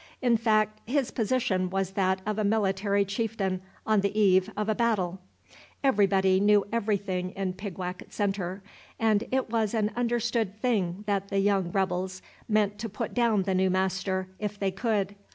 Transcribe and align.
In 0.19 0.35
fact, 0.35 0.81
his 0.89 1.11
position 1.11 1.69
was 1.69 1.91
that 1.91 2.23
of 2.25 2.39
a 2.39 2.43
military 2.43 3.05
chieftain 3.05 3.61
on 3.85 4.01
the 4.01 4.19
eve 4.19 4.49
of 4.57 4.67
a 4.67 4.73
battle. 4.73 5.19
Everybody 5.83 6.39
knew 6.39 6.65
everything 6.71 7.29
in 7.35 7.53
Pigwacket 7.53 8.11
Centre; 8.11 8.63
and 8.99 9.25
it 9.31 9.51
was 9.51 9.75
an 9.75 9.91
understood 9.95 10.59
thing 10.59 11.03
that 11.05 11.27
the 11.27 11.37
young 11.37 11.71
rebels 11.71 12.23
meant 12.49 12.79
to 12.79 12.89
put 12.89 13.13
down 13.13 13.43
the 13.43 13.53
new 13.53 13.69
master, 13.69 14.27
if 14.39 14.57
they 14.57 14.71
could. 14.71 15.13